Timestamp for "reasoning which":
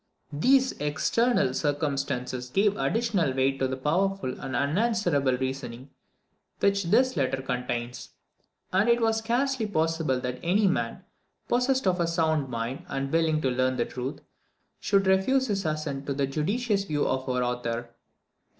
5.37-6.85